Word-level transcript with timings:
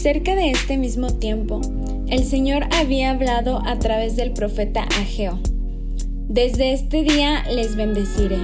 Cerca 0.00 0.34
de 0.34 0.50
este 0.50 0.78
mismo 0.78 1.08
tiempo, 1.18 1.60
el 2.08 2.24
Señor 2.24 2.64
había 2.72 3.10
hablado 3.10 3.60
a 3.66 3.78
través 3.78 4.16
del 4.16 4.32
profeta 4.32 4.84
Ageo. 4.98 5.38
Desde 6.26 6.72
este 6.72 7.02
día 7.02 7.44
les 7.50 7.76
bendeciré. 7.76 8.38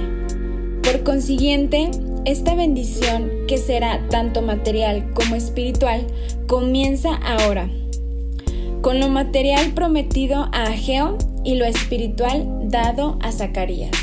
Por 0.83 1.01
consiguiente, 1.01 1.89
esta 2.25 2.53
bendición, 2.53 3.31
que 3.47 3.57
será 3.57 4.07
tanto 4.09 4.43
material 4.43 5.11
como 5.15 5.33
espiritual, 5.33 6.05
comienza 6.45 7.15
ahora. 7.15 7.67
Con 8.83 8.99
lo 8.99 9.09
material 9.09 9.71
prometido 9.73 10.49
a 10.53 10.65
Ageo 10.65 11.17
y 11.43 11.55
lo 11.55 11.65
espiritual 11.65 12.69
dado 12.69 13.17
a 13.23 13.31
Zacarías. 13.31 13.97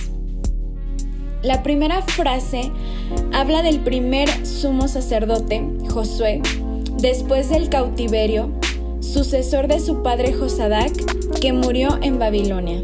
La 1.44 1.62
primera 1.62 2.02
frase 2.02 2.72
habla 3.32 3.62
del 3.62 3.78
primer 3.78 4.44
sumo 4.44 4.88
sacerdote, 4.88 5.62
Josué, 5.88 6.40
después 6.98 7.48
del 7.50 7.68
cautiverio, 7.68 8.50
sucesor 9.00 9.68
de 9.68 9.80
su 9.80 10.02
padre 10.02 10.32
Josadac, 10.32 10.92
que 11.40 11.52
murió 11.52 11.98
en 12.02 12.18
Babilonia. 12.18 12.82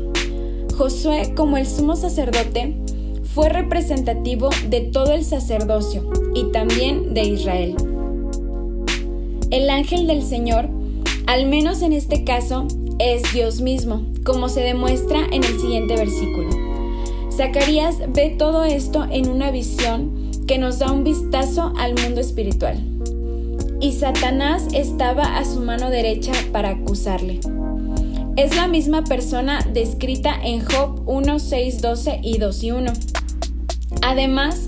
Josué, 0.77 1.34
como 1.37 1.56
el 1.56 1.66
sumo 1.66 1.96
sacerdote, 1.96 2.74
fue 3.34 3.48
representativo 3.48 4.51
de 4.68 4.80
todo 4.80 5.12
el 5.12 5.24
sacerdocio 5.24 6.10
y 6.34 6.51
también 6.52 7.15
de 7.15 7.24
Israel. 7.24 7.77
El 9.51 9.68
ángel 9.70 10.06
del 10.06 10.23
Señor, 10.23 10.68
al 11.27 11.46
menos 11.46 11.82
en 11.82 11.92
este 11.92 12.24
caso, 12.24 12.66
es 12.98 13.32
Dios 13.32 13.60
mismo, 13.60 14.04
como 14.24 14.48
se 14.48 14.60
demuestra 14.60 15.27
en 15.32 15.45
el 15.45 15.60
siguiente 15.60 15.96
versículo. 15.96 16.51
Zacarías 17.30 17.96
ve 18.09 18.34
todo 18.38 18.65
esto 18.65 19.06
en 19.10 19.29
una 19.29 19.51
visión 19.51 20.30
que 20.46 20.59
nos 20.59 20.79
da 20.79 20.93
un 20.93 21.04
vistazo 21.04 21.73
al 21.79 21.95
mundo 22.01 22.21
espiritual. 22.21 22.79
Y 23.80 23.92
Satanás 23.92 24.68
estaba 24.74 25.38
a 25.38 25.45
su 25.46 25.60
mano 25.60 25.88
derecha 25.88 26.32
para 26.52 26.70
acusarle. 26.70 27.40
Es 28.37 28.54
la 28.54 28.68
misma 28.68 29.04
persona 29.04 29.66
descrita 29.72 30.34
en 30.42 30.64
Job 30.64 31.02
1, 31.06 31.38
6, 31.38 31.80
12 31.80 32.20
y 32.22 32.38
2 32.38 32.62
y 32.62 32.70
1. 32.72 32.92
Además, 34.02 34.66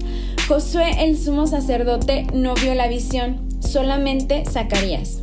Josué 0.49 1.05
el 1.05 1.19
sumo 1.19 1.47
sacerdote 1.47 2.27
no 2.33 2.55
vio 2.55 2.75
la 2.75 2.89
visión, 2.89 3.49
solamente 3.61 4.45
Zacarías. 4.51 5.21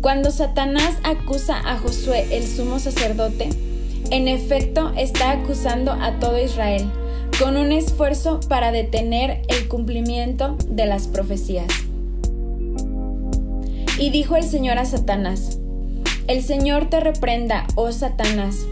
Cuando 0.00 0.30
Satanás 0.30 0.96
acusa 1.02 1.56
a 1.56 1.78
Josué 1.78 2.26
el 2.30 2.46
sumo 2.46 2.78
sacerdote, 2.78 3.48
en 4.10 4.28
efecto 4.28 4.92
está 4.96 5.32
acusando 5.32 5.92
a 5.92 6.18
todo 6.18 6.42
Israel, 6.42 6.90
con 7.38 7.56
un 7.56 7.72
esfuerzo 7.72 8.40
para 8.48 8.72
detener 8.72 9.42
el 9.48 9.68
cumplimiento 9.68 10.56
de 10.68 10.86
las 10.86 11.06
profecías. 11.06 11.66
Y 13.98 14.10
dijo 14.10 14.36
el 14.36 14.44
Señor 14.44 14.78
a 14.78 14.84
Satanás, 14.84 15.58
El 16.28 16.42
Señor 16.42 16.88
te 16.88 17.00
reprenda, 17.00 17.66
oh 17.74 17.90
Satanás, 17.90 18.66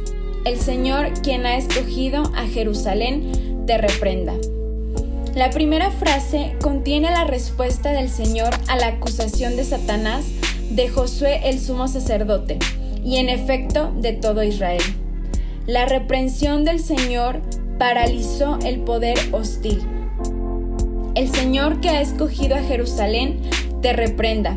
el 0.45 0.59
Señor 0.61 1.13
quien 1.23 1.47
ha 1.47 1.57
escogido 1.57 2.31
a 2.37 2.47
Jerusalén 2.47 3.65
te 3.67 3.79
reprenda. 3.79 4.35
La 5.35 5.51
primera 5.51 5.91
frase 5.91 6.55
contiene 6.63 7.11
la 7.11 7.25
respuesta 7.25 7.91
del 7.91 8.09
Señor 8.09 8.51
a 8.69 8.77
la 8.77 8.87
acusación 8.87 9.57
de 9.57 9.65
Satanás 9.65 10.25
de 10.71 10.89
Josué 10.89 11.41
el 11.45 11.59
sumo 11.59 11.89
sacerdote, 11.89 12.59
y 13.05 13.17
en 13.17 13.29
efecto 13.29 13.93
de 13.97 14.13
todo 14.13 14.43
Israel. 14.43 14.83
La 15.67 15.87
reprensión 15.87 16.65
del 16.65 16.81
Señor 16.81 17.41
paralizó 17.79 18.59
el 18.65 18.81
poder 18.81 19.19
hostil. 19.33 19.81
El 21.15 21.29
Señor 21.29 21.81
que 21.81 21.91
ha 21.91 22.01
escogido 22.01 22.55
a 22.55 22.63
Jerusalén 22.63 23.41
te 23.83 23.93
reprenda. 23.93 24.57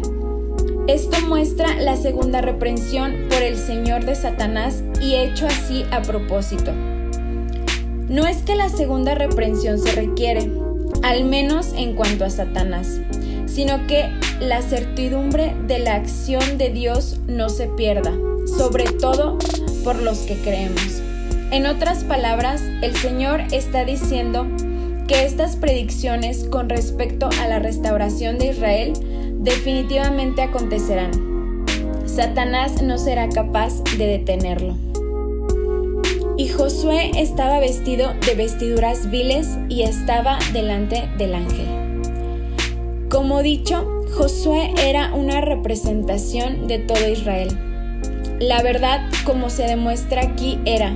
Esto 0.90 1.22
muestra 1.28 1.76
la 1.76 1.96
segunda 1.96 2.42
reprensión 2.42 3.28
por 3.30 3.44
el 3.44 3.58
Señor 3.58 4.06
de 4.06 4.16
Satanás 4.16 4.82
y 5.00 5.14
hecho 5.14 5.46
así 5.46 5.86
a 5.92 6.02
propósito. 6.02 6.74
No 8.08 8.26
es 8.26 8.38
que 8.38 8.56
la 8.56 8.70
segunda 8.70 9.14
reprensión 9.14 9.78
se 9.78 9.92
requiere, 9.92 10.50
al 11.04 11.26
menos 11.26 11.74
en 11.78 11.94
cuanto 11.94 12.26
a 12.26 12.32
Satanás, 12.32 13.00
sino 13.46 13.86
que 13.86 14.10
la 14.40 14.64
certidumbre 14.64 15.56
de 15.68 15.78
la 15.78 15.94
acción 15.94 16.58
de 16.58 16.70
Dios 16.70 17.20
no 17.28 17.50
se 17.50 17.68
pierda, 17.68 18.12
sobre 18.58 18.86
todo 18.86 19.38
por 19.84 20.02
los 20.02 20.18
que 20.22 20.38
creemos. 20.38 21.04
En 21.52 21.68
otras 21.68 22.04
palabras, 22.04 22.64
el 22.82 22.96
Señor 22.96 23.42
está 23.52 23.86
diciendo 23.86 24.48
que 25.08 25.24
estas 25.24 25.56
predicciones 25.56 26.46
con 26.46 26.68
respecto 26.68 27.30
a 27.40 27.48
la 27.48 27.60
restauración 27.60 28.40
de 28.40 28.48
Israel 28.48 28.94
definitivamente 29.40 30.42
acontecerán. 30.42 31.12
Satanás 32.06 32.82
no 32.82 32.98
será 32.98 33.30
capaz 33.30 33.82
de 33.98 34.06
detenerlo. 34.06 34.76
Y 36.38 36.50
Josué 36.50 37.12
estaba 37.16 37.60
vestido 37.60 38.14
de 38.26 38.36
vestiduras 38.36 39.10
viles 39.10 39.58
y 39.70 39.84
estaba 39.84 40.40
delante 40.54 41.10
del 41.18 41.36
ángel. 41.36 41.68
Como 43.10 43.42
dicho, 43.42 43.88
Josué 44.14 44.74
era 44.82 45.14
una 45.14 45.42
representación 45.42 46.68
de 46.68 46.80
todo 46.80 47.10
Israel. 47.10 47.58
La 48.40 48.62
verdad, 48.62 49.10
como 49.26 49.50
se 49.50 49.64
demuestra 49.64 50.22
aquí, 50.22 50.60
era, 50.66 50.94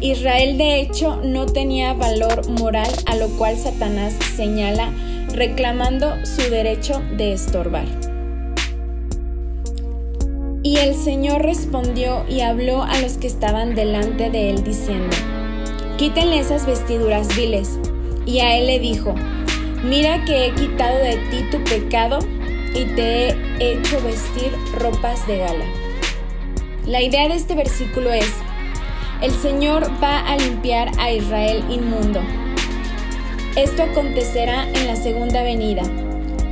Israel 0.00 0.58
de 0.58 0.80
hecho 0.80 1.20
no 1.22 1.46
tenía 1.46 1.92
valor 1.94 2.48
moral 2.50 2.90
a 3.06 3.16
lo 3.16 3.28
cual 3.38 3.56
Satanás 3.56 4.14
señala 4.34 4.92
reclamando 5.32 6.14
su 6.24 6.42
derecho 6.50 7.02
de 7.16 7.32
estorbar. 7.32 7.86
Y 10.62 10.76
el 10.76 10.94
Señor 10.94 11.42
respondió 11.42 12.24
y 12.28 12.40
habló 12.40 12.82
a 12.82 13.00
los 13.00 13.18
que 13.18 13.26
estaban 13.26 13.74
delante 13.74 14.30
de 14.30 14.50
él 14.50 14.62
diciendo, 14.62 15.16
Quítenle 15.96 16.38
esas 16.38 16.66
vestiduras 16.66 17.36
viles. 17.36 17.78
Y 18.26 18.40
a 18.40 18.56
él 18.56 18.66
le 18.66 18.78
dijo, 18.78 19.14
Mira 19.84 20.24
que 20.24 20.46
he 20.46 20.54
quitado 20.54 20.96
de 20.98 21.16
ti 21.30 21.44
tu 21.50 21.62
pecado 21.64 22.20
y 22.74 22.84
te 22.94 23.28
he 23.28 23.34
hecho 23.58 24.00
vestir 24.02 24.52
ropas 24.78 25.26
de 25.26 25.38
gala. 25.38 25.64
La 26.86 27.02
idea 27.02 27.28
de 27.28 27.34
este 27.34 27.54
versículo 27.54 28.12
es, 28.12 28.32
el 29.20 29.32
Señor 29.32 29.88
va 30.02 30.20
a 30.20 30.36
limpiar 30.36 30.90
a 30.98 31.12
Israel 31.12 31.64
inmundo. 31.68 32.20
Esto 33.56 33.82
acontecerá 33.82 34.66
en 34.74 34.86
la 34.86 34.96
segunda 34.96 35.42
venida, 35.42 35.82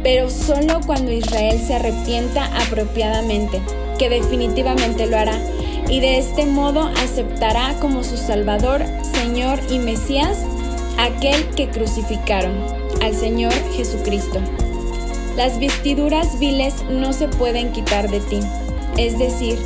pero 0.02 0.28
solo 0.28 0.80
cuando 0.84 1.10
Israel 1.10 1.58
se 1.58 1.74
arrepienta 1.74 2.44
apropiadamente, 2.62 3.60
que 3.98 4.10
definitivamente 4.10 5.06
lo 5.06 5.16
hará, 5.16 5.38
y 5.88 6.00
de 6.00 6.18
este 6.18 6.44
modo 6.44 6.90
aceptará 7.02 7.74
como 7.80 8.04
su 8.04 8.18
Salvador, 8.18 8.84
Señor 9.14 9.58
y 9.70 9.78
Mesías 9.78 10.38
aquel 10.98 11.46
que 11.56 11.70
crucificaron, 11.70 12.52
al 13.02 13.14
Señor 13.14 13.54
Jesucristo. 13.74 14.38
Las 15.36 15.58
vestiduras 15.58 16.38
viles 16.38 16.74
no 16.90 17.14
se 17.14 17.28
pueden 17.28 17.72
quitar 17.72 18.10
de 18.10 18.20
ti, 18.20 18.40
es 18.98 19.18
decir, 19.18 19.58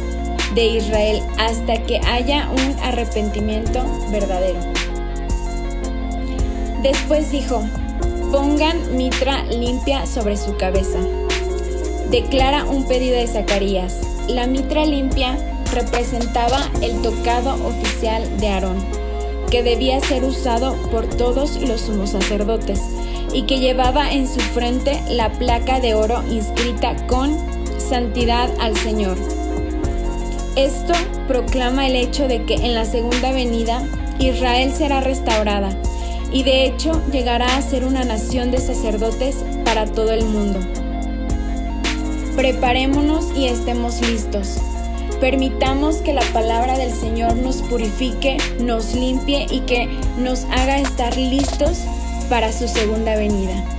de 0.55 0.67
Israel, 0.67 1.21
hasta 1.39 1.83
que 1.83 1.99
haya 1.99 2.49
un 2.51 2.79
arrepentimiento 2.81 3.83
verdadero. 4.13 4.61
Después 6.85 7.33
dijo, 7.33 7.65
pongan 8.31 8.95
mitra 8.95 9.43
limpia 9.45 10.05
sobre 10.05 10.37
su 10.37 10.55
cabeza. 10.59 10.99
Declara 12.11 12.67
un 12.67 12.87
pedido 12.87 13.17
de 13.17 13.27
Zacarías. 13.27 14.01
La 14.29 14.47
mitra 14.47 14.85
limpia 14.85 15.35
representaba 15.73 16.59
el 16.83 17.01
tocado 17.01 17.55
oficial 17.67 18.39
de 18.39 18.49
Aarón, 18.49 18.85
que 19.51 19.63
debía 19.63 19.99
ser 20.01 20.25
usado 20.25 20.75
por 20.91 21.07
todos 21.07 21.57
los 21.63 21.81
sumos 21.81 22.11
sacerdotes 22.11 22.83
y 23.33 23.45
que 23.45 23.61
llevaba 23.61 24.13
en 24.13 24.29
su 24.29 24.41
frente 24.41 25.01
la 25.09 25.33
placa 25.33 25.81
de 25.81 25.95
oro 25.95 26.23
inscrita 26.31 26.97
con 27.07 27.35
Santidad 27.79 28.51
al 28.61 28.77
Señor. 28.77 29.17
Esto 30.55 30.93
proclama 31.29 31.87
el 31.87 31.97
hecho 31.97 32.29
de 32.29 32.45
que 32.45 32.57
en 32.57 32.75
la 32.75 32.85
segunda 32.85 33.33
venida 33.33 33.83
Israel 34.19 34.71
será 34.71 35.01
restaurada 35.01 35.75
y 36.35 36.43
de 36.43 36.67
hecho 36.67 37.01
llegará 37.11 37.57
a 37.57 37.63
ser 37.63 37.85
una 37.85 38.05
nación 38.05 38.51
de 38.51 38.59
sacerdotes 38.59 39.37
para 39.65 39.87
todo 39.87 40.11
el 40.11 40.25
mundo. 40.27 40.59
Preparémonos 42.37 43.27
y 43.37 43.47
estemos 43.47 44.01
listos. 44.01 44.59
Permitamos 45.21 45.99
que 45.99 46.13
la 46.13 46.25
palabra 46.33 46.77
del 46.77 46.93
Señor 46.93 47.37
nos 47.37 47.63
purifique, 47.63 48.37
nos 48.61 48.95
limpie 48.95 49.47
y 49.49 49.61
que 49.61 49.89
nos 50.19 50.45
haga 50.47 50.81
estar 50.81 51.17
listos 51.17 51.79
para 52.29 52.53
su 52.53 52.67
segunda 52.67 53.17
venida. 53.17 53.74